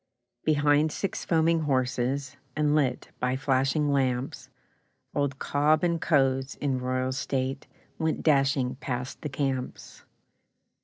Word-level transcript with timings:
Behind 0.45 0.91
six 0.91 1.23
foaming 1.25 1.59
horses, 1.59 2.35
And 2.55 2.73
lit 2.73 3.09
by 3.19 3.35
flashing 3.35 3.91
lamps, 3.91 4.49
Old 5.13 5.37
'Cobb 5.37 5.83
and 5.83 6.01
Co.'s', 6.01 6.55
in 6.55 6.79
royal 6.81 7.11
state, 7.11 7.67
Went 7.99 8.23
dashing 8.23 8.77
past 8.77 9.21
the 9.21 9.29
camps. 9.29 10.03